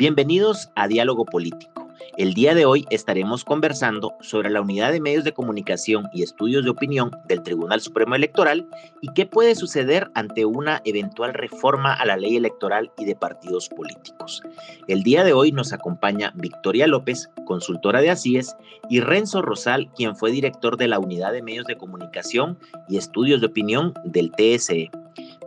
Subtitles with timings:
[0.00, 1.86] Bienvenidos a Diálogo Político.
[2.16, 6.64] El día de hoy estaremos conversando sobre la unidad de medios de comunicación y estudios
[6.64, 8.66] de opinión del Tribunal Supremo Electoral
[9.02, 13.68] y qué puede suceder ante una eventual reforma a la ley electoral y de partidos
[13.68, 14.40] políticos.
[14.88, 18.56] El día de hoy nos acompaña Victoria López, consultora de ACIES,
[18.88, 22.58] y Renzo Rosal, quien fue director de la unidad de medios de comunicación
[22.88, 24.90] y estudios de opinión del TSE.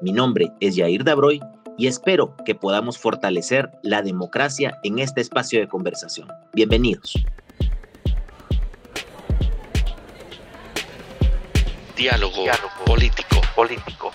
[0.03, 1.41] Mi nombre es Yair Dabroy
[1.77, 6.27] y espero que podamos fortalecer la democracia en este espacio de conversación.
[6.53, 7.13] Bienvenidos.
[11.95, 12.43] Diálogo,
[12.85, 13.41] político.
[13.55, 14.11] político.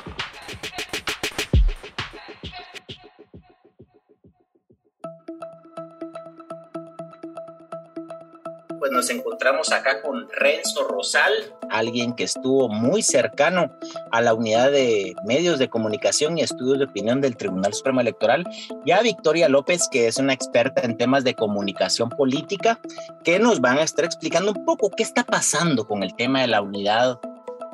[8.78, 11.32] Pues nos encontramos acá con Renzo Rosal,
[11.70, 13.70] alguien que estuvo muy cercano
[14.10, 18.48] a la unidad de medios de comunicación y estudios de opinión del Tribunal Supremo Electoral,
[18.84, 22.80] y a Victoria López, que es una experta en temas de comunicación política,
[23.24, 26.48] que nos van a estar explicando un poco qué está pasando con el tema de
[26.48, 27.18] la unidad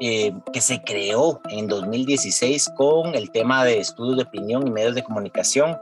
[0.00, 4.96] eh, que se creó en 2016 con el tema de estudios de opinión y medios
[4.96, 5.78] de comunicación.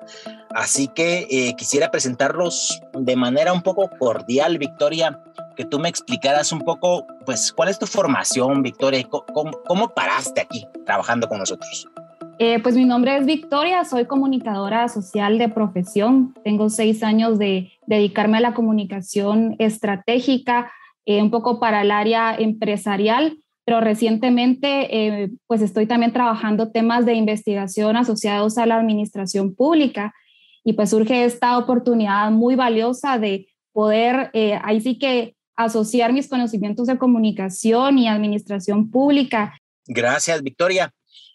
[0.55, 5.23] Así que eh, quisiera presentarlos de manera un poco cordial, Victoria,
[5.57, 10.41] que tú me explicaras un poco, pues, cuál es tu formación, Victoria, cómo, cómo paraste
[10.41, 11.89] aquí trabajando con nosotros.
[12.39, 16.35] Eh, pues mi nombre es Victoria, soy comunicadora social de profesión.
[16.45, 20.73] Tengo seis años de dedicarme a la comunicación estratégica,
[21.05, 27.15] un poco para el área empresarial pero recientemente eh, pues estoy también trabajando temas de
[27.15, 30.13] investigación asociados a la administración pública
[30.65, 36.29] y pues surge esta oportunidad muy valiosa de poder eh, ahí sí que asociar mis
[36.29, 39.59] conocimientos de comunicación y administración pública.
[39.87, 40.93] Gracias, Victoria.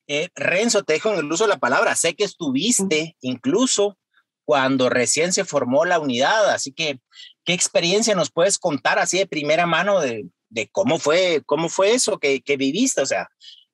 [0.07, 1.95] Eh, Renzo, te dejo en el uso de la palabra.
[1.95, 3.97] Sé que estuviste incluso
[4.45, 6.99] cuando recién se formó la unidad, así que,
[7.43, 11.93] ¿qué experiencia nos puedes contar así de primera mano de, de cómo fue, cómo fue
[11.93, 13.01] eso que, que viviste.
[13.01, 13.29] O sea,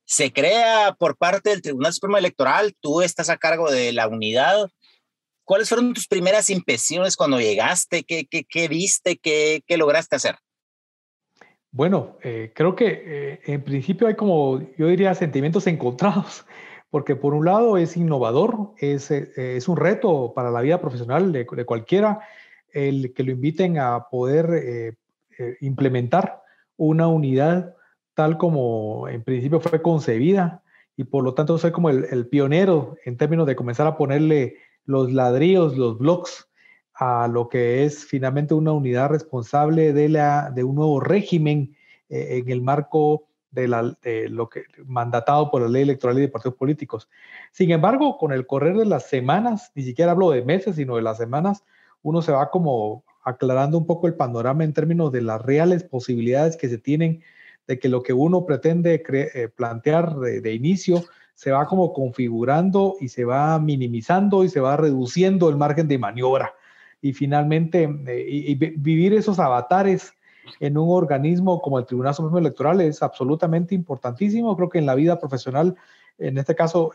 [0.06, 4.70] se crea por parte del Tribunal Supremo Electoral, tú estás a cargo de la unidad.
[5.46, 8.04] ¿Cuáles fueron tus primeras impresiones cuando llegaste?
[8.04, 9.18] ¿Qué, qué, qué viste?
[9.18, 10.36] ¿Qué, ¿Qué, lograste hacer?
[11.72, 16.46] Bueno, eh, creo que eh, en principio hay como, yo diría, sentimientos encontrados,
[16.90, 21.32] porque por un lado es innovador, es, eh, es un reto para la vida profesional
[21.32, 22.20] de, de cualquiera
[22.72, 24.98] el que lo inviten a poder
[25.62, 26.42] implementar
[26.76, 27.76] una unidad
[28.14, 30.64] tal como en principio fue concebida
[30.96, 35.12] y por lo tanto soy como el, pionero en términos de comenzar a ponerle los
[35.12, 36.50] ladrillos, los blocks
[36.94, 41.76] a lo que es finalmente una unidad responsable de, la, de un nuevo régimen
[42.10, 43.68] eh, en el marco de,
[44.30, 47.08] lo que mandatado por la ley electoral y de partidos políticos.
[47.52, 51.04] Sin embargo, con el correr de las semanas, ni siquiera hablo de meses, sino de
[51.04, 51.64] las semanas,
[52.02, 56.58] uno se va como aclarando un poco el panorama en términos de las reales posibilidades
[56.58, 57.24] que se tienen
[57.68, 63.10] de que lo que uno pretende eh, plantear de, inicio se va como configurando y
[63.10, 66.54] se va minimizando y se va reduciendo el margen de maniobra.
[67.02, 70.14] Y finalmente, eh, vivir esos avatares
[70.60, 74.56] en un organismo como el Tribunal Supremo Electoral es absolutamente importantísimo.
[74.56, 75.76] Creo que en la vida profesional,
[76.18, 76.92] en este caso,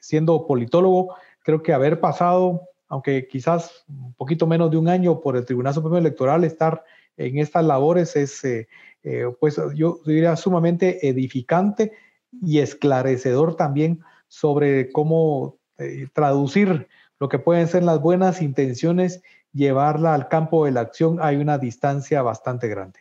[0.00, 5.34] siendo politólogo, creo que haber pasado aunque quizás un poquito menos de un año por
[5.38, 6.84] el Tribunal Supremo Electoral, estar
[7.16, 8.68] en estas labores es, eh,
[9.02, 11.92] eh, pues yo diría, sumamente edificante
[12.40, 16.88] y esclarecedor también sobre cómo eh, traducir
[17.18, 19.22] lo que pueden ser las buenas intenciones,
[19.52, 23.00] llevarla al campo de la acción, hay una distancia bastante grande.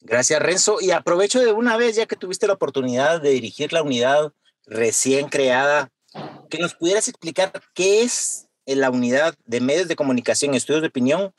[0.00, 0.78] Gracias, Renzo.
[0.80, 4.32] Y aprovecho de una vez, ya que tuviste la oportunidad de dirigir la unidad
[4.64, 5.90] recién creada
[6.50, 10.88] que nos pudieras explicar qué es la unidad de medios de comunicación y estudios de
[10.88, 11.32] opinión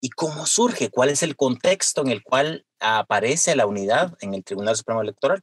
[0.00, 4.44] y cómo surge, cuál es el contexto en el cual aparece la unidad en el
[4.44, 5.42] Tribunal Supremo Electoral.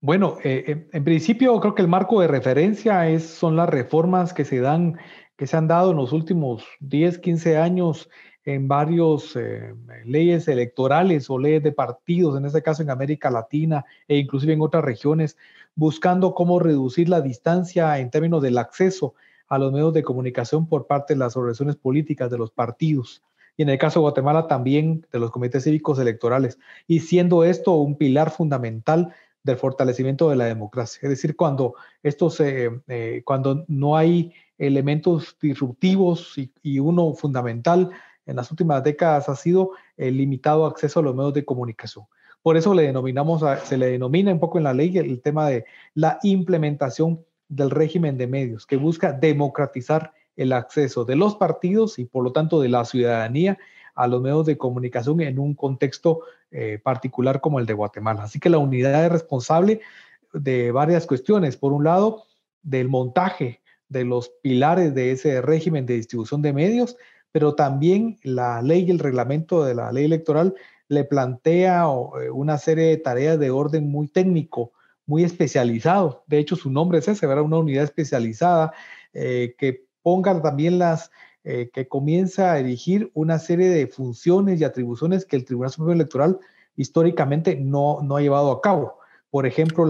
[0.00, 4.44] Bueno, eh, en principio creo que el marco de referencia es, son las reformas que
[4.44, 4.98] se dan,
[5.36, 8.08] que se han dado en los últimos 10, 15 años
[8.44, 13.84] en varios eh, leyes electorales o leyes de partidos, en este caso en América Latina
[14.06, 15.36] e inclusive en otras regiones,
[15.74, 19.14] buscando cómo reducir la distancia en términos del acceso
[19.48, 23.22] a los medios de comunicación por parte de las organizaciones políticas de los partidos.
[23.56, 26.58] Y en el caso de Guatemala también de los comités cívicos electorales.
[26.86, 29.14] Y siendo esto un pilar fundamental
[29.46, 30.98] del fortalecimiento de la democracia.
[31.02, 37.90] Es decir, cuando, esto se, eh, cuando no hay elementos disruptivos y, uno fundamental
[38.26, 42.06] en las últimas décadas ha sido el limitado acceso a los medios de comunicación.
[42.42, 45.64] Por eso le denominamos, se le denomina un poco en la ley el tema de
[45.94, 52.04] la implementación del régimen de medios, que busca democratizar el acceso de los partidos y
[52.04, 53.58] por lo tanto de la ciudadanía
[53.96, 56.20] a los medios de comunicación en un contexto
[56.52, 58.22] eh, particular como el de Guatemala.
[58.22, 59.80] Así que la unidad es responsable
[60.32, 61.56] de varias cuestiones.
[61.56, 62.24] Por un lado,
[62.62, 66.96] del montaje de los pilares de ese régimen de distribución de medios,
[67.32, 70.54] pero también la ley y el reglamento de la ley electoral
[70.88, 74.72] le plantea eh, una serie de tareas de orden muy técnico,
[75.06, 76.24] muy especializado.
[76.26, 77.44] De hecho, su nombre es ese, ¿verdad?
[77.44, 78.72] Una unidad especializada
[79.12, 81.10] eh, que ponga también las,
[81.48, 85.92] eh, que comienza a dirigir una serie de funciones y atribuciones que el Tribunal Supremo
[85.92, 86.40] Electoral
[86.74, 88.98] históricamente no, no ha llevado a cabo.
[89.30, 89.86] Por ejemplo,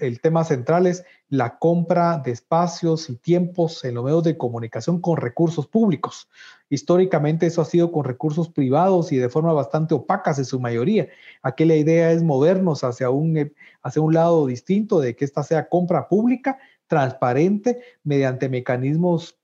[0.00, 5.02] el tema central es la compra de espacios y tiempos en los medios de comunicación
[5.02, 6.30] con recursos públicos.
[6.70, 11.08] Históricamente eso ha sido con recursos privados y de forma bastante opacas en su mayoría.
[11.42, 13.52] Aquí la idea es movernos hacia un, eh,
[13.82, 19.38] hacia un lado distinto de que esta sea compra pública, transparente, mediante mecanismos,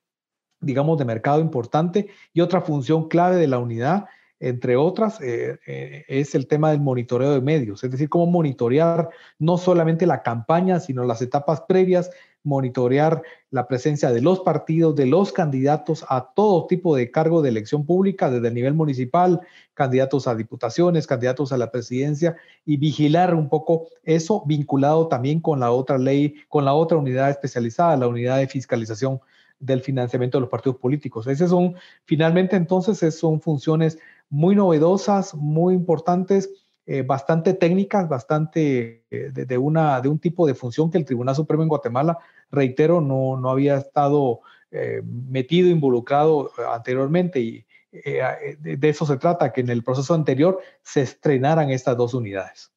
[0.61, 2.09] digamos, de mercado importante.
[2.33, 4.07] Y otra función clave de la unidad
[4.41, 9.11] entre otras, eh, eh, es el tema del monitoreo de medios, es decir, cómo monitorear
[9.39, 12.11] no solamente la campaña, sino las etapas previas,
[12.43, 17.51] monitorear la presencia de los partidos, de los candidatos a todo tipo de cargo de
[17.51, 19.41] elección pública, desde el nivel municipal,
[19.75, 25.61] candidatos a diputaciones, candidatos a la presidencia, y vigilar un poco eso vinculado también con
[25.61, 29.21] la otra ley, con la otra unidad especializada, la unidad de fiscalización
[29.61, 31.27] del financiamiento de los partidos políticos.
[31.27, 33.99] Esas son, finalmente, entonces, son funciones
[34.31, 36.51] muy novedosas, muy importantes,
[36.87, 41.37] eh, bastante técnicas, bastante eh, de, una, de un tipo de función que el Tribunal
[41.37, 42.19] Supremo en Guatemala,
[42.51, 44.41] reitero, no, no había estado
[44.71, 50.61] eh, metido, involucrado anteriormente y de, de eso se trata, que en el proceso anterior
[50.83, 52.71] se estrenaran estas dos unidades.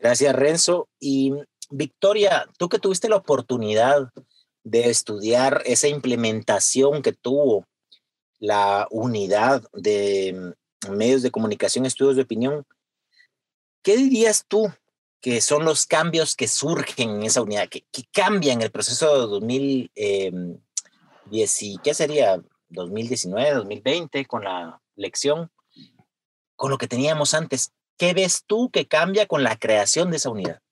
[0.00, 0.88] Gracias, Renzo.
[0.98, 1.32] Y
[1.70, 4.10] Victoria, tú que tuviste la oportunidad
[4.64, 7.66] de estudiar esa implementación que tuvo
[8.38, 10.54] la unidad de
[10.88, 12.66] mm, medios de comunicación, estudios de opinión,
[13.82, 14.72] ¿qué dirías tú
[15.20, 19.26] que son los cambios que surgen en esa unidad, que, que cambian el proceso de
[19.26, 25.50] 2010 em, qué sería 2019, 2020 con la elección,
[26.56, 27.72] con lo que teníamos antes?
[27.98, 30.62] ¿Qué ves tú que cambia con la creación de esa unidad?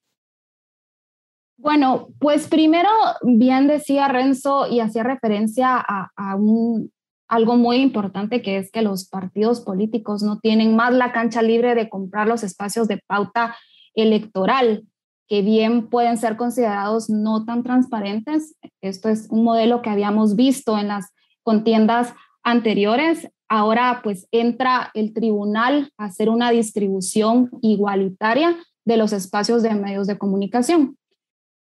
[1.60, 2.88] Bueno, pues primero,
[3.22, 6.93] bien decía Renzo y hacía referencia a, un,
[7.26, 11.75] algo muy importante que es que los partidos políticos no tienen más la cancha libre
[11.75, 13.56] de comprar los espacios de pauta
[13.94, 14.84] electoral,
[15.26, 18.54] que bien pueden ser considerados no tan transparentes.
[18.81, 21.12] Esto es un modelo que habíamos visto en las
[21.43, 22.14] contiendas
[22.44, 23.28] anteriores.
[23.49, 30.06] Ahora pues entra el tribunal a hacer una distribución igualitaria de los espacios de medios
[30.06, 30.97] de comunicación.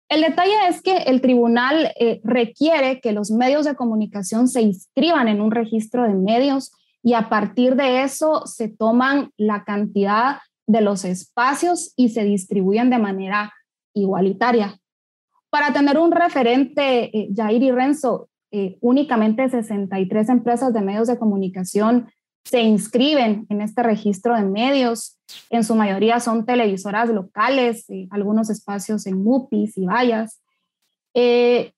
[0.08, 5.26] El detalle es que el tribunal eh, requiere que los medios de comunicación se inscriban
[5.26, 6.73] en un registro de medios
[7.03, 12.91] y a partir de eso se toman la cantidad de los espacios y se distribuyen
[12.91, 13.53] de manera
[13.94, 14.79] igualitaria.
[15.50, 21.19] Para tener un referente, eh, Jair y Renzo, eh, únicamente 63 empresas de medios de
[21.19, 22.08] comunicación
[22.46, 25.19] se inscriben en este registro de medios.
[25.50, 30.40] En su mayoría son televisoras locales, eh, algunos espacios en MUPIs y vallas.
[31.12, 31.72] Eh,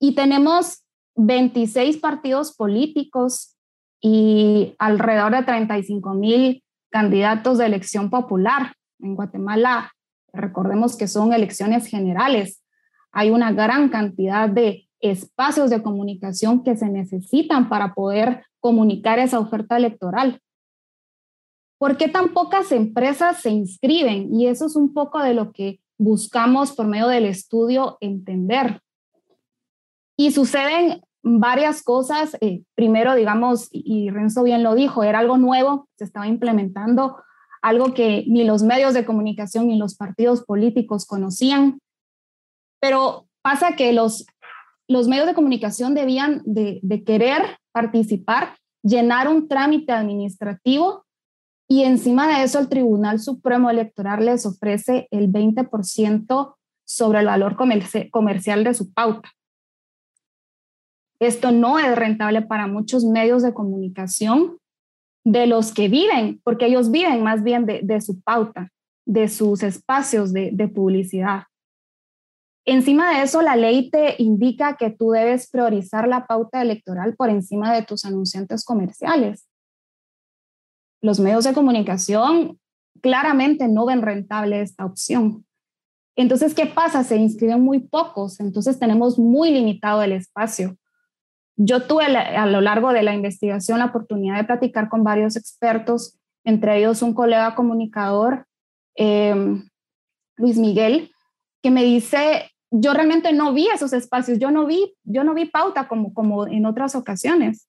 [0.00, 0.82] y tenemos
[1.14, 3.56] 26 partidos políticos
[4.00, 8.74] y alrededor de 35 mil candidatos de elección popular.
[8.98, 9.92] En Guatemala,
[10.32, 12.64] recordemos que son elecciones generales.
[13.12, 19.38] Hay una gran cantidad de espacios de comunicación que se necesitan para poder comunicar esa
[19.38, 20.40] oferta electoral.
[21.78, 24.34] ¿Por qué tan pocas empresas se inscriben?
[24.34, 28.80] Y eso es un poco de lo que buscamos por medio del estudio entender.
[30.16, 32.36] Y suceden varias cosas.
[32.40, 37.16] Eh, primero, digamos, y Renzo bien lo dijo, era algo nuevo, se estaba implementando,
[37.62, 41.78] algo que ni los medios de comunicación ni los partidos políticos conocían.
[42.80, 44.26] Pero pasa que los
[44.88, 51.04] los medios de comunicación debían de, querer participar, llenar un trámite administrativo
[51.68, 56.54] y encima de eso el Tribunal Supremo Electoral les ofrece el 20%
[56.86, 57.56] sobre el valor
[58.10, 59.30] comercial de su pauta.
[61.20, 64.56] Esto no es rentable para muchos medios de comunicación
[65.24, 68.70] de los que viven, porque ellos viven más bien de, su pauta,
[69.04, 71.42] de sus espacios de publicidad.
[72.70, 77.30] Encima de eso, la ley te indica que tú debes priorizar la pauta electoral por
[77.30, 79.48] encima de tus anunciantes comerciales.
[81.00, 82.60] Los medios de comunicación
[83.00, 85.46] claramente no ven rentable esta opción.
[86.14, 87.04] Entonces, ¿qué pasa?
[87.04, 90.76] Se inscriben muy pocos, entonces tenemos muy limitado el espacio.
[91.56, 96.18] yo tuve a lo largo de la investigación la oportunidad de platicar con varios expertos,
[96.44, 98.46] entre ellos un colega comunicador,
[98.94, 99.66] em,
[100.36, 101.10] Luis Miguel,
[101.62, 105.46] que me dice, yo realmente no vi esos espacios, yo no vi, yo no vi
[105.46, 107.66] pauta como, como en otras ocasiones.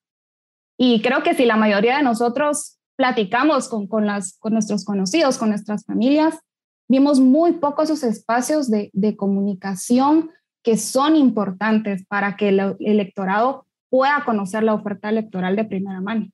[0.77, 5.38] Y creo que si la mayoría de nosotros platicamos con, con, las, con nuestros conocidos,
[5.38, 6.39] con nuestras familias,
[6.88, 10.32] vimos muy pocos esos espacios de, de comunicación
[10.63, 16.29] que son importantes para que el electorado pueda conocer la oferta electoral de primera mano.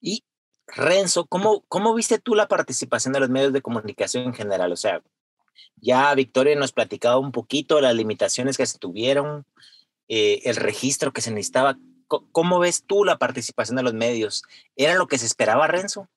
[0.00, 0.24] Y
[0.66, 4.72] Renzo, ¿cómo, ¿cómo viste tú la participación de los medios de comunicación en general?
[4.72, 5.02] O sea,
[5.76, 9.44] ya Victoria nos platicaba un poquito las limitaciones que se tuvieron,
[10.08, 11.78] eh, el registro que se necesitaba.
[12.06, 14.44] ¿Cómo ves tú la participación de los medios?
[14.76, 16.08] ¿Era lo que se esperaba, Renzo?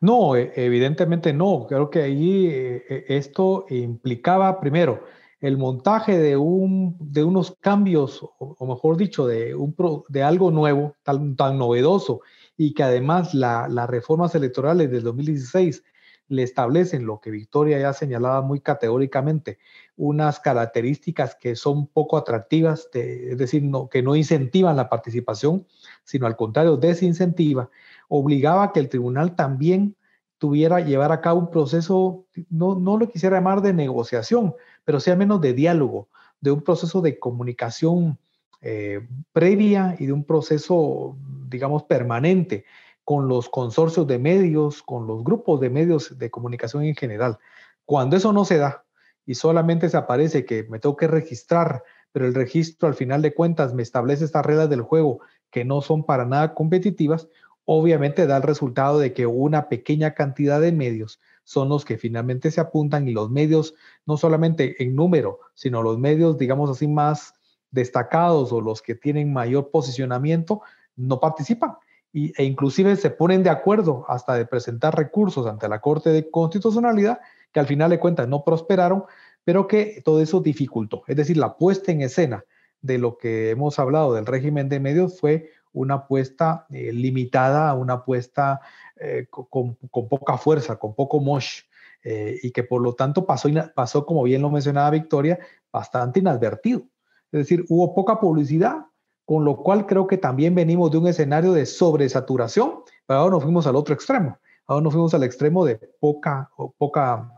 [0.00, 1.66] No, e, evidentemente no.
[1.68, 5.04] Creo que ahí eh, e, esto implicaba, primero,
[5.40, 9.74] el montaje de, un, de unos cambios, o, mejor dicho, de, un
[10.08, 12.20] de algo nuevo, tan, tan novedoso,
[12.56, 15.84] y que además las reformas electorales del 2016
[16.28, 19.58] le establecen lo que Victoria ya señalaba muy categóricamente,
[19.96, 25.66] unas características que son poco atractivas, es decir, que no incentivan la participación,
[26.04, 27.70] sino al contrario, desincentiva,
[28.08, 29.96] obligaba a que el tribunal también
[30.36, 34.54] tuviera llevar a cabo un proceso, no, no lo quisiera llamar de negociación,
[34.84, 36.08] pero sea menos de diálogo,
[36.40, 38.18] de un proceso de comunicación
[38.60, 41.16] eh, previa y de un proceso,
[41.48, 42.64] digamos, permanente
[43.08, 47.38] con los consorcios de medios, con los grupos de medios de comunicación en general.
[47.86, 48.84] Cuando eso no se da
[49.24, 53.32] y solamente se aparece que me tengo que registrar, pero el registro al final de
[53.32, 57.28] cuentas me establece estas reglas del juego que no son para nada competitivas,
[57.64, 62.50] obviamente da el resultado de que una pequeña cantidad de medios son los que finalmente
[62.50, 63.74] se apuntan y los medios,
[64.04, 67.32] no solamente en número, sino los medios, digamos así, más
[67.70, 70.60] destacados o los que tienen mayor posicionamiento,
[70.94, 71.78] no participan.
[72.12, 77.20] E inclusive se ponen de acuerdo hasta de presentar recursos ante la Corte de Constitucionalidad,
[77.52, 79.04] que al final de cuentas no prosperaron,
[79.44, 81.02] pero que todo eso dificultó.
[81.06, 82.44] Es decir, la puesta en escena
[82.80, 87.94] de lo que hemos hablado del régimen de medios fue una apuesta eh, limitada, una
[87.94, 88.60] apuesta
[88.96, 89.76] eh, con,
[90.08, 91.62] poca fuerza, con poco mosh,
[92.02, 95.38] eh, y que por lo tanto pasó, pasó, como bien lo mencionaba Victoria,
[95.72, 96.82] bastante inadvertido.
[97.30, 98.86] Es decir, hubo poca publicidad,
[99.28, 103.42] con lo cual creo que también venimos de un escenario de sobresaturación, pero ahora nos
[103.42, 104.38] fuimos al otro extremo.
[104.66, 107.30] Ahora nos fuimos al extremo de poca, poca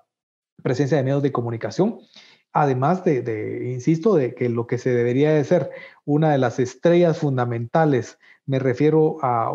[0.63, 1.99] presencia de medios de comunicación
[2.53, 5.71] además de, insisto, de que lo que se debería de ser
[6.05, 9.53] una de las estrellas fundamentales, me refiero a,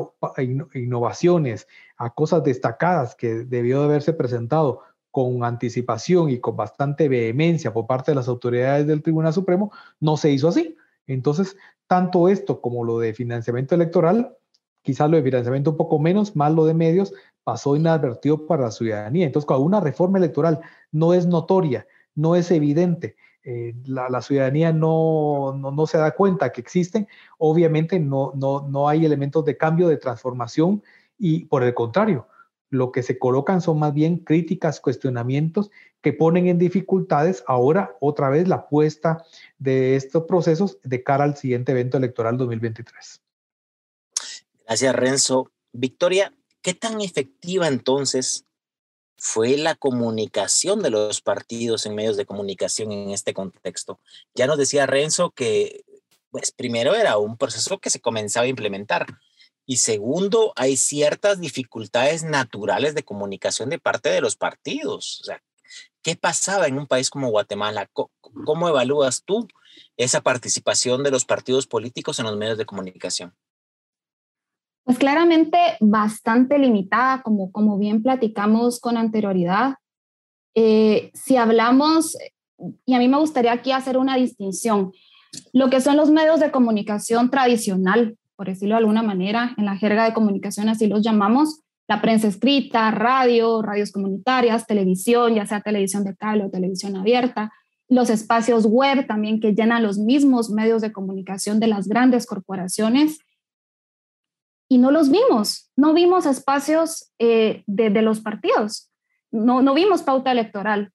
[0.74, 7.74] innovaciones, a cosas destacadas que debió de haberse presentado con anticipación y con bastante vehemencia
[7.74, 10.76] por parte de las autoridades del Tribunal Supremo, no se hizo así.
[11.08, 11.58] Entonces,
[11.88, 14.36] tanto esto como lo de financiamiento electoral,
[14.82, 18.72] quizás lo de financiamiento un poco menos, más lo de medios, pasó inadvertido para la
[18.72, 19.26] ciudadanía.
[19.26, 23.16] Entonces, cuando una reforma electoral no es notoria, no es evidente,
[23.48, 27.08] eh, la, ciudadanía no, no, se da cuenta que existen,
[27.38, 30.82] obviamente no, no, no hay elementos de cambio, de transformación
[31.20, 32.28] y por el contrario,
[32.72, 35.70] lo que se colocan son más bien críticas, cuestionamientos
[36.06, 39.26] que ponen en dificultades ahora otra vez la apuesta
[39.58, 43.22] de estos procesos de cara al siguiente evento electoral 2023.
[44.68, 45.52] Gracias, Renzo.
[45.72, 46.32] Victoria,
[46.62, 48.46] ¿qué tan efectiva entonces
[49.18, 54.00] fue la comunicación de los partidos en medios de comunicación en este contexto.
[54.36, 55.86] Ya nos decía Renzo que,
[56.30, 59.08] pues primero era un proceso que se comenzaba a implementar
[59.66, 65.22] y segundo, hay ciertas dificultades naturales de comunicación de parte de los partidos.
[65.22, 65.42] O sea,
[66.06, 67.90] ¿qué pasaba en un país como Guatemala?
[67.92, 69.48] ¿Cómo evalúas tú
[69.98, 73.34] esa participación de los partidos políticos en los medios de comunicación?
[74.84, 79.78] Pues claramente bastante limitada, como, como bien platicamos con anterioridad.
[80.54, 82.16] Eh, si hablamos,
[82.86, 84.94] y a mí me gustaría aquí hacer una distinción,
[85.54, 89.76] lo que son los medios de comunicación tradicional, por decirlo de alguna manera, en la
[89.76, 95.62] jerga de comunicación así los llamamos, la prensa escrita, radio, radios comunitarias, televisión, ya sea
[95.62, 97.52] televisión de cable o televisión abierta,
[97.88, 103.20] los espacios web también que llenan los mismos medios de comunicación de las grandes corporaciones
[104.68, 108.92] y no los vimos, no vimos espacios eh, de, los partidos,
[109.32, 110.92] no, no vimos pauta electoral.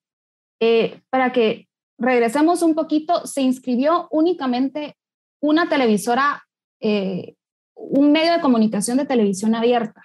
[0.59, 4.97] Eh, para que regresemos un poquito, se inscribió únicamente
[5.40, 6.42] una televisora,
[6.80, 7.37] eh,
[7.76, 10.02] un medio de comunicación de televisión abierta,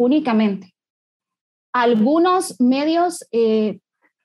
[0.00, 0.74] únicamente.
[1.72, 3.24] Algunos medios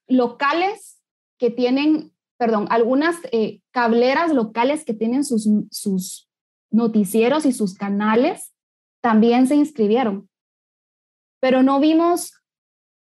[0.07, 1.01] locales
[1.37, 6.29] que tienen perdón, algunas eh, cableras locales que tienen sus, sus
[6.71, 8.53] noticieros y sus canales
[9.01, 10.29] también se inscribieron.
[11.39, 12.33] Pero no vimos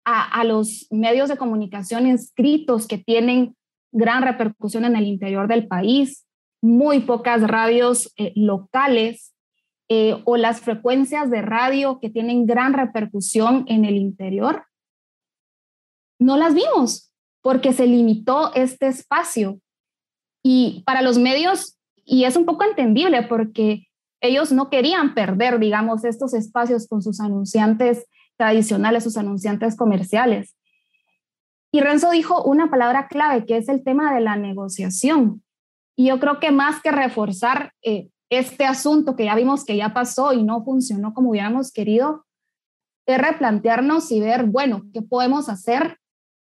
[0.06, 3.58] a, los medios de comunicación inscritos que tienen
[3.92, 6.26] gran repercusión en el interior del país,
[6.62, 9.34] muy pocas radios eh, locales
[9.90, 14.66] eh, o las frecuencias de radio que tienen gran repercusión en el interior.
[16.20, 19.60] No las vimos porque se limitó este espacio.
[20.44, 23.88] Y para los medios, y es un poco entendible porque
[24.20, 30.56] ellos no querían perder, digamos, estos espacios con sus anunciantes tradicionales, sus anunciantes comerciales.
[31.72, 35.44] Y Renzo dijo una palabra clave, que es el tema de la negociación.
[35.96, 39.94] Y yo creo que más que reforzar eh, este asunto que ya vimos que ya
[39.94, 42.26] pasó y no funcionó como hubiéramos querido,
[43.06, 45.98] es replantearnos y ver, bueno, ¿qué podemos hacer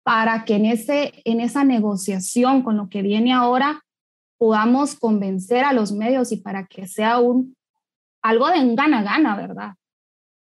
[0.04, 3.82] para que en, ese, en esa negociación con lo que viene ahora
[4.38, 7.56] podamos convencer a los medios y para que sea un,
[8.22, 9.74] algo de gana-gana, ¿verdad?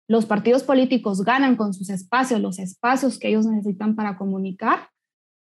[0.09, 4.91] Los partidos políticos ganan con sus espacios, los espacios que ellos necesitan para comunicar,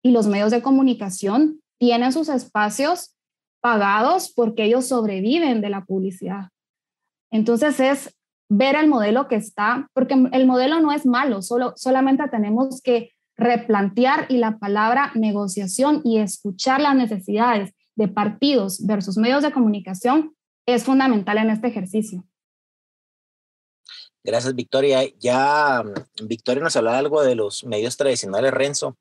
[0.04, 3.13] y los medios de comunicación tienen sus espacios
[3.64, 6.50] pagados porque ellos sobreviven de la publicidad.
[7.30, 8.14] Entonces es
[8.50, 13.12] ver el modelo que está, porque el modelo no es malo, solo, solamente tenemos que
[13.38, 20.36] replantear y la palabra negociación y escuchar las necesidades de partidos versus medios de comunicación
[20.66, 22.22] es fundamental en este ejercicio.
[24.22, 25.00] Gracias, Victoria.
[25.18, 28.98] Ya mm, Victoria nos hablaba algo de los medios tradicionales, Renzo.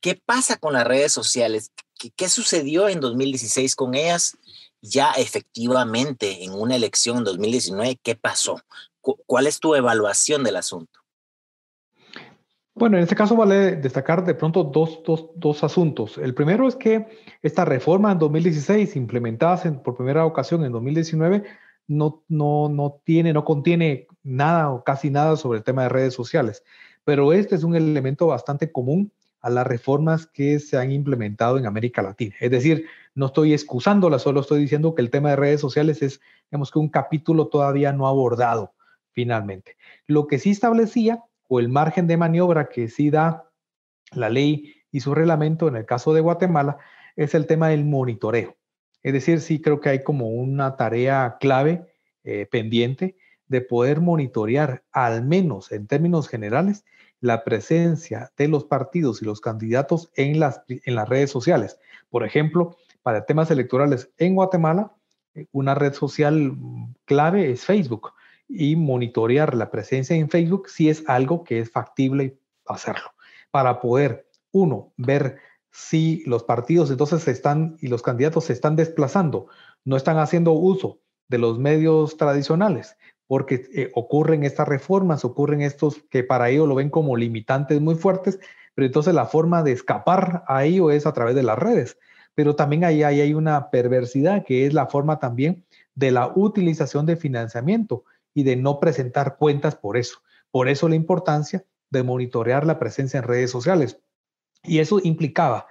[0.00, 1.72] ¿Qué pasa con las redes sociales?
[2.10, 4.36] ¿Qué, sucedió en 2016 con ellas?
[4.80, 8.60] Ya efectivamente en una elección en 2019, ¿qué pasó?
[9.00, 11.00] ¿Cuál es tu evaluación del asunto?
[12.74, 16.16] Bueno, en este caso vale destacar de pronto dos, dos, dos asuntos.
[16.16, 17.06] El primero es que
[17.42, 21.44] esta reforma en 2016, implementada por primera ocasión en 2019,
[21.86, 26.14] no, no, no tiene, no contiene nada o casi nada sobre el tema de redes
[26.14, 26.64] sociales,
[27.04, 29.12] pero este es un elemento bastante común
[29.42, 32.34] a las reformas que se han implementado en América Latina.
[32.40, 36.20] Es decir, no estoy excusándola, solo estoy diciendo que el tema de redes sociales es,
[36.50, 38.72] digamos que un capítulo todavía no abordado
[39.10, 39.76] finalmente.
[40.06, 43.50] Lo que sí establecía, o el margen de maniobra que sí da
[44.12, 46.78] la ley y su reglamento en el caso de Guatemala,
[47.16, 48.56] es el tema del monitoreo.
[49.02, 51.86] Es decir, sí creo que hay como una tarea clave
[52.24, 53.16] eh, pendiente
[53.48, 56.84] de poder monitorear, al menos en términos generales,
[57.22, 61.78] la presencia de los partidos y los candidatos en las, en las redes sociales.
[62.10, 64.92] Por ejemplo, para temas electorales en Guatemala,
[65.34, 66.56] eh, una red social
[67.04, 68.12] clave es Facebook
[68.48, 73.12] y monitorear la presencia en Facebook si es algo que es factible hacerlo,
[73.52, 75.38] para poder, uno, ver
[75.70, 79.46] si los partidos entonces están y los candidatos se están desplazando,
[79.84, 86.02] no están haciendo uso de los medios tradicionales, porque eh, ocurren estas reformas, ocurren estos
[86.10, 88.38] que para ello lo ven como limitantes muy fuertes,
[88.74, 91.98] pero entonces la forma de escapar a ello es a través de las redes.
[92.34, 97.04] Pero también ahí, ahí hay una perversidad que es la forma también de la utilización
[97.06, 98.04] de financiamiento
[98.34, 100.18] y de no presentar cuentas por eso.
[100.50, 103.98] Por eso la importancia de monitorear la presencia en redes sociales.
[104.62, 105.66] Y eso implicaba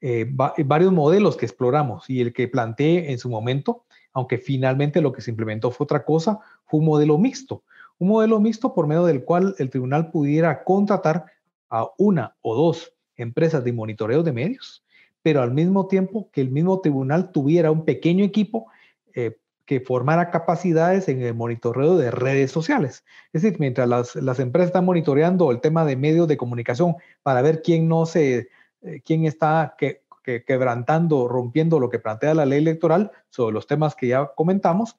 [0.00, 3.85] eh, varios modelos que exploramos y el que planteé en su momento,
[4.16, 7.64] aunque finalmente lo que se implementó fue otra cosa, fue un modelo mixto.
[7.98, 11.26] Un modelo mixto por medio del cual el tribunal pudiera contratar
[11.68, 14.82] a una o dos empresas de monitoreo de medios,
[15.20, 18.68] pero al mismo tiempo que el mismo tribunal tuviera un pequeño equipo
[19.14, 23.04] eh, que formara capacidades en el monitoreo de redes sociales.
[23.34, 27.60] Es decir, mientras las, empresas están monitoreando el tema de medios de comunicación para ver
[27.60, 28.48] quién no se,
[28.80, 30.05] eh, quién está que,
[30.46, 34.96] quebrantando, rompiendo lo que plantea la ley electoral sobre los temas que ya comentamos,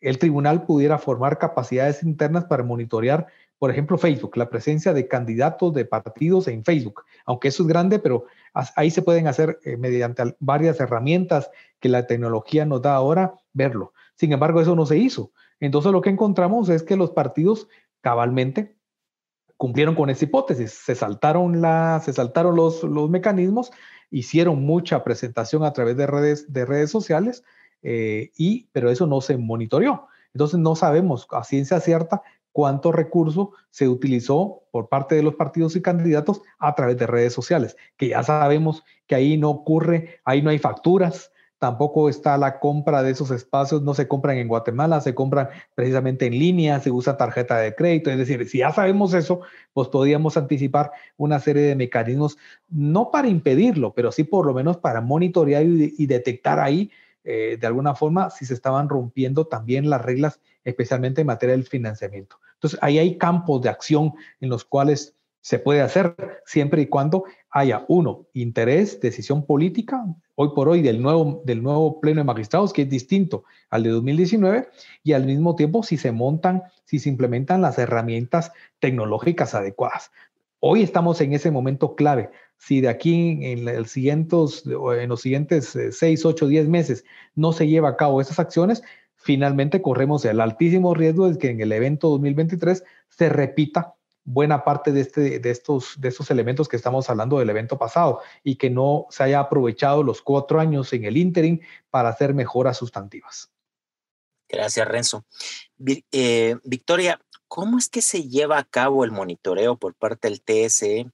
[0.00, 3.26] el tribunal pudiera formar capacidades internas para monitorear,
[3.58, 7.04] por ejemplo, Facebook, la presencia de candidatos de partidos en Facebook.
[7.26, 8.24] Aunque eso es grande, pero
[8.76, 13.92] ahí se pueden hacer eh, mediante varias herramientas que la tecnología nos da ahora, verlo.
[14.14, 15.32] Sin embargo, eso no se hizo.
[15.60, 17.68] Entonces lo que encontramos es que los partidos
[18.00, 18.76] cabalmente
[19.60, 23.70] cumplieron con esa hipótesis, se saltaron, la, se saltaron los, los mecanismos,
[24.10, 27.44] hicieron mucha presentación a través de redes, de redes sociales,
[27.82, 30.06] eh, y, pero eso no se monitoreó.
[30.32, 35.76] Entonces no sabemos a ciencia cierta cuánto recurso se utilizó por parte de los partidos
[35.76, 40.40] y candidatos a través de redes sociales, que ya sabemos que ahí no ocurre, ahí
[40.40, 45.02] no hay facturas, tampoco está la compra de esos espacios, no se compran en Guatemala,
[45.02, 49.12] se compran precisamente en línea, se usa tarjeta de crédito, es decir, si ya sabemos
[49.12, 49.42] eso,
[49.74, 52.38] pues podríamos anticipar una serie de mecanismos,
[52.70, 56.90] no para impedirlo, pero sí por lo menos para monitorear y, detectar ahí
[57.24, 61.66] eh, de alguna forma si se estaban rompiendo también las reglas, especialmente en materia del
[61.66, 62.36] financiamiento.
[62.54, 66.14] Entonces, ahí hay campos de acción en los cuales se puede hacer
[66.46, 70.04] siempre y cuando haya, uno, interés, decisión política,
[70.36, 73.90] hoy por hoy del nuevo, del nuevo Pleno de Magistrados, que es distinto al de
[73.90, 74.68] 2019,
[75.02, 80.12] y al mismo tiempo si se montan, si se implementan las herramientas tecnológicas adecuadas.
[80.60, 82.30] Hoy estamos en ese momento clave.
[82.58, 87.66] Si de aquí en, el siguientes, en los siguientes 6, 8, 10 meses no se
[87.66, 88.82] lleva a cabo esas acciones,
[89.16, 93.94] finalmente corremos el altísimo riesgo de que en el evento 2023 se repita
[94.32, 98.20] buena parte de, este, de, estos, de estos elementos que estamos hablando del evento pasado
[98.44, 102.76] y que no se haya aprovechado los cuatro años en el interim para hacer mejoras
[102.76, 103.50] sustantivas.
[104.48, 105.24] Gracias, Renzo.
[106.12, 111.10] Eh, Victoria, ¿cómo es que se lleva a cabo el monitoreo por parte del TSE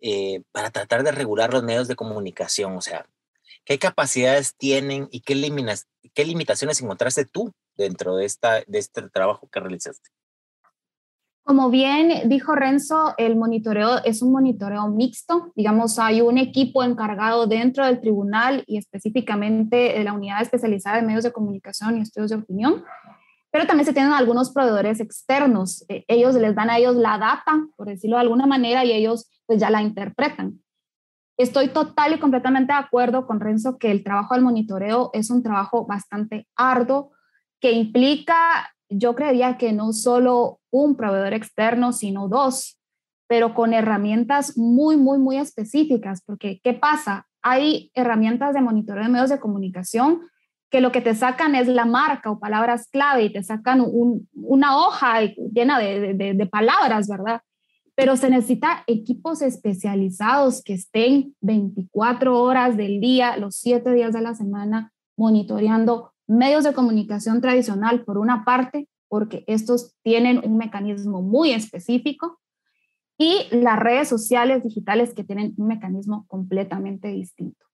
[0.00, 2.76] eh, para tratar de regular los medios de comunicación?
[2.76, 3.06] O sea,
[3.64, 5.34] ¿qué capacidades tienen y qué,
[6.14, 10.10] qué limitaciones encontraste tú dentro de, esta, de este trabajo que realizaste?
[11.46, 15.52] Como bien dijo Renzo, el monitoreo es un monitoreo mixto.
[15.54, 21.06] Digamos, hay un equipo encargado dentro del tribunal y específicamente de la unidad especializada de
[21.06, 22.82] medios de comunicación y estudios de opinión,
[23.52, 25.84] pero también se tienen algunos proveedores externos.
[25.88, 29.30] Eh, ellos les dan a ellos la data, por decirlo de alguna manera, y ellos
[29.46, 30.60] pues ya la interpretan.
[31.38, 35.44] Estoy total y completamente de acuerdo con Renzo que el trabajo del monitoreo es un
[35.44, 37.12] trabajo bastante arduo
[37.60, 38.34] que implica
[38.88, 42.78] yo creería que no solo un proveedor externo, sino dos,
[43.28, 47.26] pero con herramientas muy, muy, muy específicas, porque ¿qué pasa?
[47.42, 50.20] Hay herramientas de monitoreo de medios de comunicación
[50.70, 54.76] que lo que te sacan es la marca o palabras clave y te sacan una
[54.78, 55.20] hoja
[55.52, 57.40] llena de, palabras, ¿verdad?
[57.94, 64.20] Pero se necesita equipos especializados que estén 24 horas del día, los 7 días de
[64.20, 71.22] la semana, monitoreando medios de comunicación tradicional, por una parte, porque estos tienen un mecanismo
[71.22, 72.40] muy específico,
[73.18, 77.64] y las redes sociales digitales que tienen un mecanismo completamente distinto.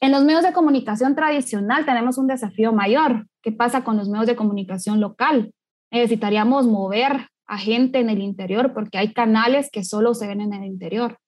[0.00, 3.26] En los medios de comunicación tradicional tenemos un desafío mayor.
[3.42, 5.52] ¿Qué pasa con los medios de comunicación local?
[5.90, 10.52] Necesitaríamos mover a gente en el interior porque hay canales que solo se ven en
[10.52, 11.18] el interior.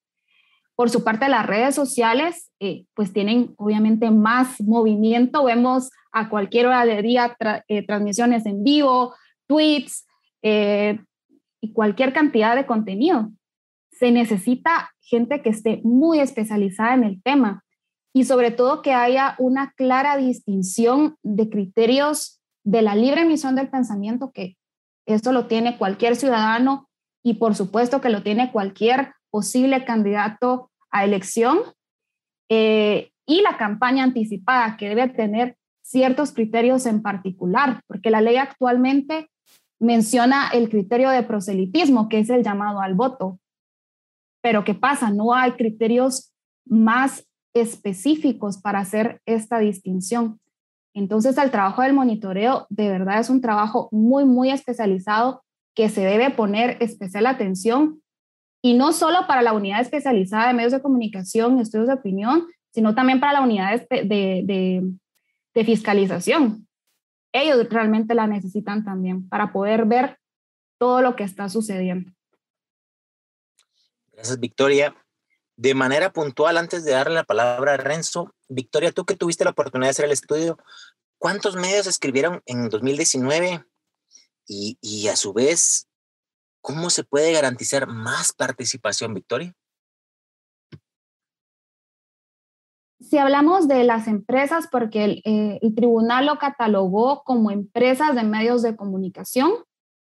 [0.75, 5.45] Por su parte, las redes sociales, eh, pues tienen obviamente más movimiento.
[5.45, 7.37] Vemos a cualquier hora del día
[7.69, 9.15] eh, transmisiones en vivo,
[9.49, 10.07] tweets
[10.43, 11.01] eh,
[11.61, 13.31] y cualquier cantidad de contenido.
[13.91, 17.65] Se necesita gente que esté muy especializada en el tema
[18.13, 23.71] y sobre todo que haya una clara distinción de criterios de la libre emisión del
[23.71, 24.57] pensamiento, que
[25.07, 26.89] eso lo tiene cualquier ciudadano
[27.25, 31.59] y por supuesto que lo tiene cualquier posible candidato a elección,
[32.49, 38.37] eh, y la campaña anticipada, que debe tener ciertos criterios en particular, porque la ley
[38.37, 39.31] actualmente
[39.81, 43.39] menciona el criterio de proselitismo, que es el llamado al voto.
[44.43, 45.11] Pero ¿qué pasa?
[45.11, 46.33] No hay criterios
[46.67, 50.41] más específicos para hacer esta distinción.
[50.95, 55.43] Entonces, el trabajo del monitoreo de verdad es un trabajo muy, muy especializado
[55.75, 58.03] que se debe poner especial atención
[58.63, 62.47] y no solo para la unidad especializada de medios de comunicación y estudios de opinión,
[62.73, 64.91] sino también para la unidad de,
[65.55, 66.68] de fiscalización.
[67.33, 70.19] Ellos realmente la necesitan también para poder ver
[70.79, 72.13] todo lo que está sucediendo.
[74.13, 74.95] Gracias, Victoria.
[75.57, 79.51] De manera puntual, antes de darle la palabra a Renzo, Victoria, tú que tuviste la
[79.51, 80.59] oportunidad de hacer el estudio,
[81.19, 83.65] ¿cuántos medios escribieron en 2019?
[84.47, 85.89] Y, y a su vez,
[86.61, 89.55] ¿Cómo se puede garantizar más participación, Victoria?
[93.01, 98.63] Si hablamos de las empresas, porque el, eh, tribunal lo catalogó como empresas de medios
[98.63, 99.53] de comunicación,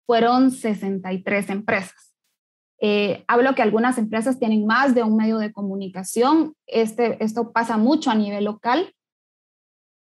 [0.06, 2.14] fueron 63 empresas.
[2.80, 7.78] Eh, hablo que algunas empresas tienen más de un medio de comunicación, este, esto pasa
[7.78, 8.94] mucho a nivel local,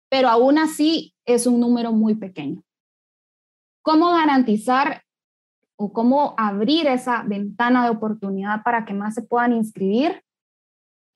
[0.09, 2.63] pero aún así es un número muy pequeño.
[3.81, 5.01] ¿Cómo garantizar
[5.77, 10.23] o cómo abrir esa ventana de oportunidad para que más se puedan inscribir,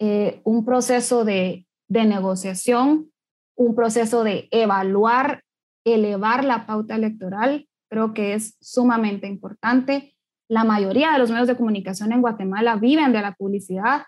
[0.03, 3.11] eh, un proceso de, de negociación,
[3.55, 5.43] un proceso de evaluar,
[5.85, 10.15] elevar la pauta electoral, creo que es sumamente importante.
[10.49, 14.05] La mayoría de los medios de comunicación en Guatemala viven de la publicidad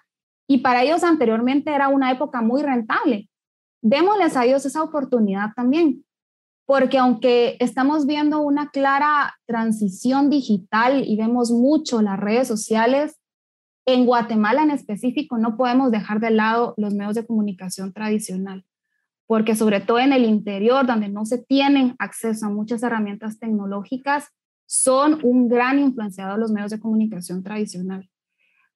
[0.49, 3.29] y para ellos anteriormente era una época muy rentable.
[3.84, 6.03] démosles a ellos esa oportunidad también,
[6.65, 13.19] porque aunque estamos viendo una clara transición digital y vemos mucho las redes sociales,
[13.86, 18.65] en Guatemala en específico no podemos dejar de lado los medios de comunicación tradicional,
[19.28, 24.30] porque sobre todo en el interior, donde no se tienen acceso a muchas herramientas tecnológicas,
[24.65, 28.10] son un gran influenciador los medios de comunicación tradicional.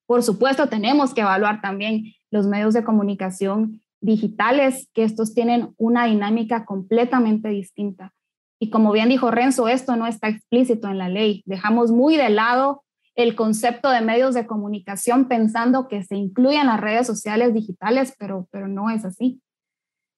[0.05, 6.05] Por supuesto, tenemos que evaluar también los medios de comunicación digitales, que estos tienen una
[6.05, 8.13] dinámica completamente distinta.
[8.59, 11.43] Y como bien dijo Renzo, esto no está explícito en la ley.
[11.45, 12.83] Dejamos muy de lado
[13.17, 18.47] el concepto de medios de comunicación pensando que se incluyen las redes sociales digitales, pero,
[18.51, 19.41] pero no es así.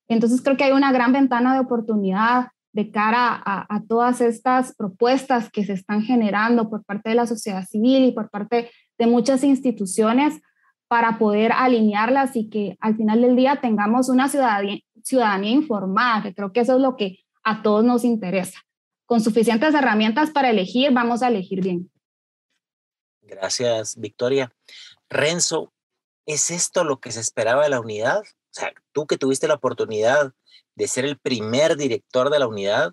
[0.06, 5.50] Entonces creo que hay una gran ventana de oportunidad de cara a, todas estas propuestas
[5.50, 9.42] que se están generando por parte de la sociedad civil y por parte de muchas
[9.44, 10.40] instituciones
[10.86, 16.34] para poder alinearlas y que al final del día tengamos una ciudadanía, ciudadanía informada, que
[16.34, 18.60] creo que eso es lo que a todos nos interesa.
[19.06, 21.90] Con suficientes herramientas para elegir, vamos a elegir bien.
[23.30, 24.52] Gracias, Victoria.
[25.08, 25.72] Renzo,
[26.26, 28.20] ¿es esto lo que se esperaba de la unidad?
[28.20, 30.32] O sea, tú que tuviste la oportunidad
[30.74, 32.92] de ser el primer director de la unidad,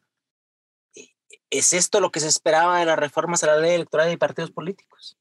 [1.50, 4.52] ¿es esto lo que se esperaba de las reformas a la ley electoral y partidos
[4.52, 5.17] políticos?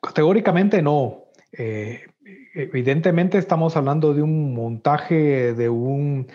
[0.00, 1.24] Categóricamente no.
[1.52, 2.06] Eh,
[2.54, 6.30] evidentemente estamos hablando de un montaje de un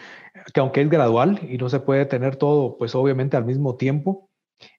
[0.53, 4.30] que aunque es gradual y no se puede tener todo, pues obviamente al mismo tiempo,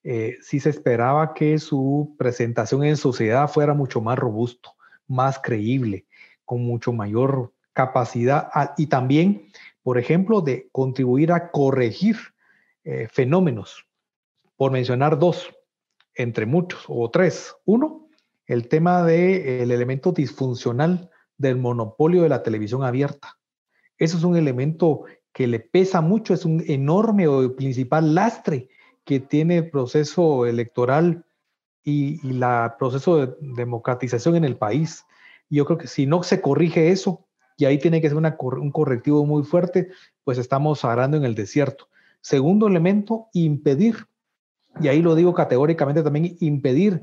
[0.02, 4.74] eh, sí se esperaba que su presentación en sociedad fuera mucho más robusto,
[5.06, 6.06] más creíble,
[6.44, 9.48] con mucho mayor capacidad y también,
[9.82, 12.16] por ejemplo, de contribuir a corregir
[12.84, 13.86] eh, fenómenos,
[14.56, 15.50] por mencionar dos,
[16.14, 17.54] entre muchos, o tres.
[17.64, 18.08] Uno,
[18.46, 23.38] el tema del elemento disfuncional del monopolio de la televisión abierta.
[23.96, 28.68] Eso es un elemento que le pesa mucho, es un enorme o principal lastre
[29.04, 31.24] que tiene el proceso electoral
[31.84, 32.44] y, el
[32.78, 35.04] proceso de democratización en el país.
[35.48, 38.70] Y yo creo que si no se corrige eso, y ahí tiene que ser un
[38.72, 39.88] correctivo muy fuerte,
[40.24, 41.88] pues estamos arando en el desierto.
[42.20, 44.06] Segundo elemento, impedir,
[44.80, 47.02] y ahí lo digo categóricamente también, impedir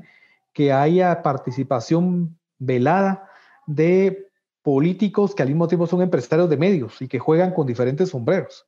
[0.52, 3.28] que haya participación velada
[3.66, 4.30] de
[4.62, 8.66] políticos que al mismo tiempo son empresarios de medios y que juegan con diferentes sombreros.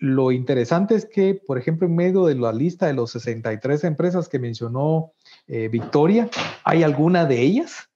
[0.00, 4.28] Lo interesante es que, por ejemplo, en medio de la lista de los 63 empresas
[4.28, 5.12] que mencionó
[5.46, 6.28] eh, Victoria,
[6.64, 7.88] hay alguna de ellas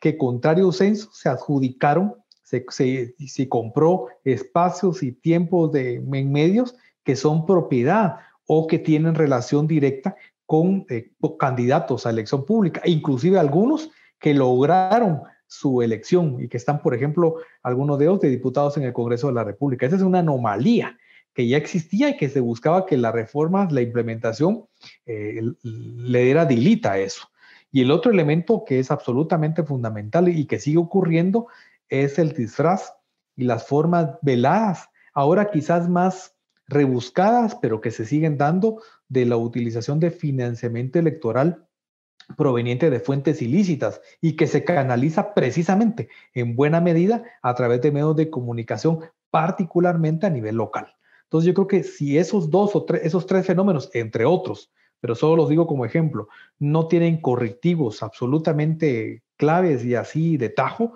[0.00, 3.14] que, contrario censo, se adjudicaron, se,
[3.48, 10.16] compró espacios y tiempos de, en medios que son propiedad o que tienen relación directa
[10.46, 16.80] con eh, candidatos a elección pública, inclusive algunos que lograron su elección y que están,
[16.80, 19.86] por ejemplo, algunos de ellos de diputados en el Congreso de la República.
[19.86, 20.96] Esa es una anomalía
[21.38, 24.66] que ya existía y que se buscaba que la reforma, la implementación,
[25.06, 27.30] eh, le diera dilita a eso.
[27.70, 31.46] Y el otro elemento que es absolutamente fundamental y que sigue ocurriendo
[31.88, 32.92] es el disfraz
[33.36, 36.34] y las formas veladas, ahora quizás más
[36.66, 41.68] rebuscadas, pero que se siguen dando de la utilización de financiamiento electoral
[42.36, 47.92] proveniente de fuentes ilícitas y que se canaliza precisamente en buena medida a través de
[47.92, 50.97] medios de comunicación, particularmente a nivel local.
[51.28, 55.14] Entonces yo creo que si esos dos o tres, esos tres fenómenos, entre otros, pero
[55.14, 60.94] solo los digo como ejemplo, no tienen correctivos absolutamente claves y así de tajo,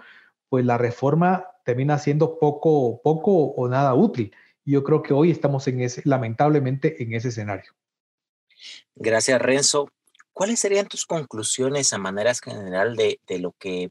[0.49, 4.35] pues la reforma termina siendo poco, poco o nada útil.
[4.65, 7.73] Yo creo que hoy estamos en ese, lamentablemente en ese escenario.
[8.95, 9.91] Gracias, Renzo.
[10.33, 13.91] ¿Cuáles serían tus conclusiones a manera general de lo que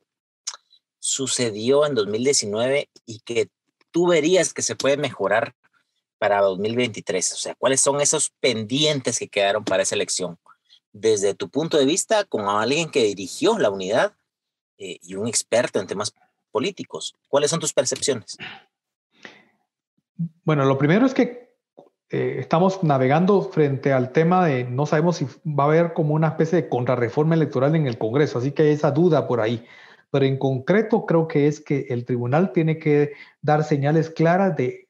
[0.98, 3.50] sucedió en 2019 y que
[3.92, 5.54] tú verías que se puede mejorar
[6.22, 7.34] para 2023?
[7.34, 10.38] O sea, ¿cuáles son esos pendientes que quedaron para esa elección?
[10.94, 14.14] Desde tu punto de vista, como alguien que dirigió la unidad
[14.78, 16.14] eh, y un experto en temas
[16.52, 18.38] políticos, ¿cuáles son tus percepciones?
[20.44, 21.56] Bueno, lo primero es que
[22.12, 26.28] eh, estamos navegando frente al tema de no sabemos si va a haber como una
[26.28, 29.66] especie de contrarreforma electoral en el Congreso, así que hay esa duda por ahí.
[30.12, 34.81] Pero en concreto creo que es que el tribunal tiene que dar señales claras de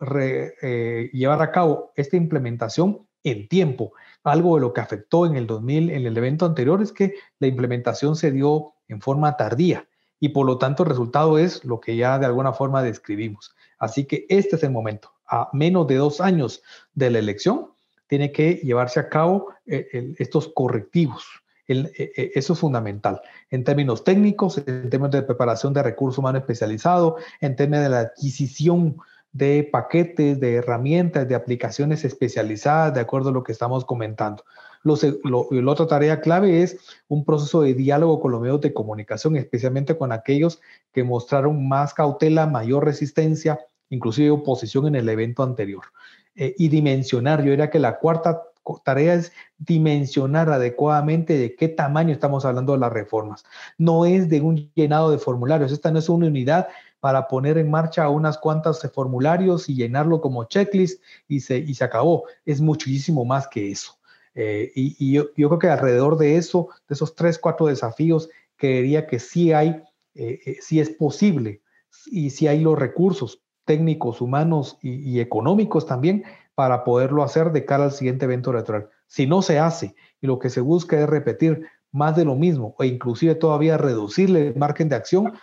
[0.00, 3.92] eh, llevar a cabo esta implementación en tiempo.
[4.22, 7.46] Algo de lo que afectó en el 2000, en el evento anterior, es que la
[7.46, 9.86] implementación se dio en forma tardía
[10.20, 13.54] y por lo tanto el resultado es lo que ya de alguna forma describimos.
[13.78, 15.12] Así que este es el momento.
[15.26, 16.62] A menos de dos años
[16.94, 17.68] de la elección,
[18.06, 21.26] tiene que llevarse a cabo eh, estos correctivos
[21.68, 26.40] e, e, eso es fundamental en términos técnicos, en términos de preparación de recursos humanos
[26.40, 28.96] especializado, en términos de la adquisición
[29.32, 34.44] de paquetes, de herramientas, de aplicaciones especializadas, de acuerdo a lo que estamos comentando.
[34.84, 39.96] la otra tarea clave es un proceso de diálogo con los medios de comunicación, especialmente
[39.96, 40.60] con aquellos
[40.92, 43.58] que mostraron más cautela, mayor resistencia,
[43.90, 45.84] inclusive oposición en el evento anterior.
[46.34, 48.42] Eh, y dimensionar, yo diría que la cuarta
[48.84, 53.44] tarea es dimensionar adecuadamente de qué tamaño estamos hablando de las reformas.
[53.78, 56.68] No es de un llenado de formularios, esta no es una unidad
[57.00, 61.84] para poner en marcha unas cuantas formularios y llenarlo como checklist y se, y se
[61.84, 62.24] acabó.
[62.44, 63.98] Es muchísimo más que eso.
[64.34, 69.18] Eh, y, yo, creo que alrededor de eso, de esos tres, cuatro desafíos, creería que
[69.18, 69.82] sí hay,
[70.14, 71.62] eh, eh, sí es posible
[72.06, 77.84] y sí hay los recursos técnicos, humanos y, económicos también para poderlo hacer de cara
[77.84, 78.88] al siguiente evento electoral.
[79.06, 82.74] Si no se hace y lo que se busca es repetir más de lo mismo
[82.78, 85.38] o inclusive todavía reducirle el margen de acción, eh,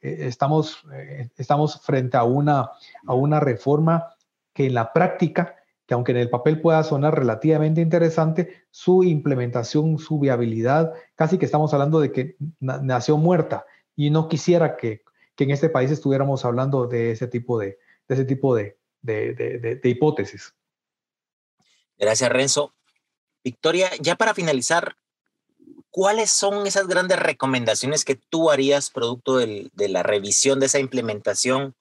[0.00, 2.70] estamos, eh, estamos frente a una,
[3.06, 4.14] a una reforma
[4.52, 9.98] que en la práctica, que aunque en el papel pueda sonar relativamente interesante, su implementación,
[9.98, 13.64] su viabilidad, casi que estamos hablando de que nació muerta
[13.96, 15.02] y no quisiera que,
[15.34, 19.34] que, en este país estuviéramos hablando de ese tipo de, de ese tipo de, de,
[19.34, 20.54] de hipótesis.
[21.96, 22.74] Gracias, Renzo.
[23.42, 24.96] Victoria, ya para finalizar,
[25.90, 31.74] ¿cuáles son esas grandes recomendaciones que tú harías producto de la revisión de esa implementación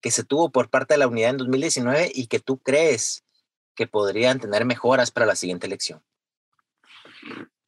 [0.00, 3.24] que se tuvo por parte de la unidad en 2019 y que tú crees
[3.74, 6.02] que podrían tener mejoras para la siguiente elección?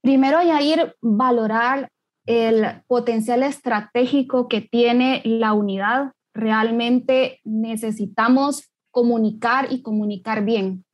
[0.01, 1.91] Primero, Yair, valorar
[2.27, 6.13] el potencial estratégico que tiene la unidad.
[6.35, 10.86] Realmente necesitamos comunicar y comunicar bien.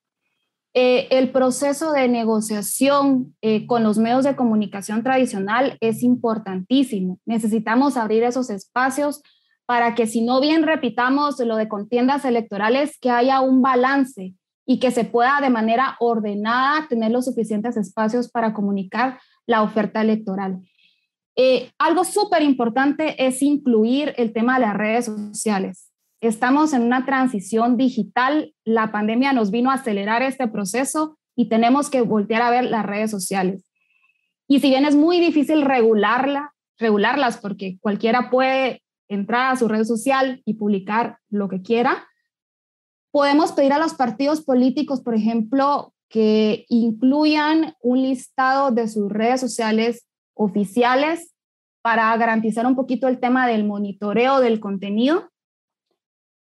[0.74, 7.18] Eh, el proceso de negociación eh, con los medios de comunicación tradicional es importantísimo.
[7.26, 9.22] Necesitamos abrir esos espacios
[9.66, 14.78] para que si no bien repitamos lo de contiendas electorales, que haya un balance y
[14.78, 20.60] que se pueda de manera ordenada tener los suficientes espacios para comunicar la oferta electoral.
[21.36, 25.91] Eh, algo súper importante es incluir el tema de las redes sociales.
[26.22, 28.54] Estamos en una transición digital.
[28.64, 32.86] La pandemia nos vino a acelerar este proceso y tenemos que voltear a ver las
[32.86, 33.64] redes sociales.
[34.46, 39.82] Y si bien es muy difícil regularla, regularlas porque cualquiera puede entrar a su red
[39.82, 42.06] social y publicar lo que quiera,
[43.10, 49.40] podemos pedir a los partidos políticos, por ejemplo, que incluyan un listado de sus redes
[49.40, 51.34] sociales oficiales
[51.82, 55.31] para garantizar un poquito el tema del monitoreo del contenido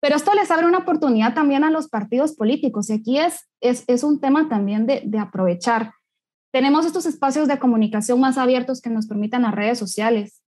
[0.01, 4.05] pero esto les abre una oportunidad también a los partidos políticos y aquí es, es,
[4.05, 5.93] un tema también de, de, aprovechar.
[6.53, 10.43] Tenemos estos espacios de comunicación más abiertos que nos permitan las redes sociales.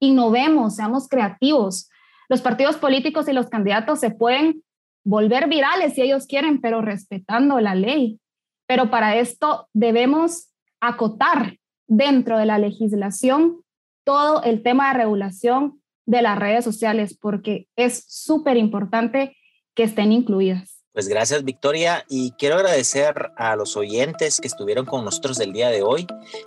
[0.00, 1.90] Innovemos, seamos creativos.
[2.28, 4.62] Los partidos políticos y los candidatos se pueden
[5.04, 8.18] volver virales si ellos quieren, pero respetando la ley.
[8.66, 10.48] Pero para esto debemos
[10.80, 13.60] acotar dentro de la legislación
[14.04, 19.36] todo el tema de regulación de las redes sociales porque es súper importante
[19.74, 20.74] que estén incluidas.
[20.94, 25.68] Pues gracias Victoria y quiero agradecer a los oyentes que estuvieron con nosotros el día
[25.68, 26.06] de hoy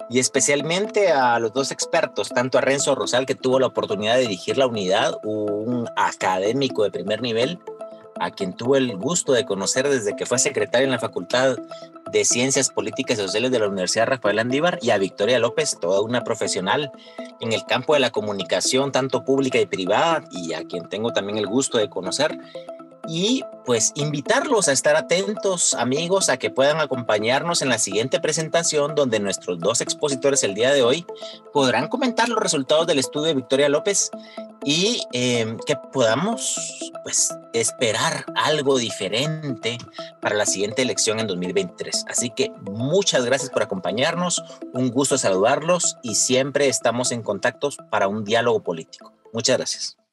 [0.09, 4.21] y especialmente a los dos expertos, tanto a Renzo Rosal que tuvo la oportunidad de
[4.21, 7.59] dirigir la unidad, un académico de primer nivel,
[8.21, 11.57] a quien tuve el gusto de conocer desde que fue secretario en la Facultad
[12.11, 16.01] de Ciencias Políticas y Sociales de la Universidad Rafael Andívar, y a Victoria López, toda
[16.01, 16.91] una profesional
[17.39, 21.37] en el campo de la comunicación, tanto pública y privada, y a quien tengo también
[21.37, 22.37] el gusto de conocer
[23.07, 28.95] y pues invitarlos a estar atentos, amigos, a que puedan acompañarnos en la siguiente presentación
[28.95, 31.05] donde nuestros dos expositores el día de hoy
[31.53, 34.11] podrán comentar los resultados del estudio de Victoria López
[34.63, 39.77] y em, que podamos pues esperar algo diferente
[40.21, 42.05] para la siguiente elección en 2023.
[42.09, 44.43] Así que muchas gracias por acompañarnos,
[44.73, 49.13] un gusto saludarlos y siempre estamos en contacto para un diálogo político.
[49.33, 50.06] Muchas gracias.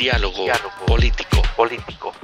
[0.00, 1.42] Diálogo, Diálogo político.
[1.54, 2.14] político.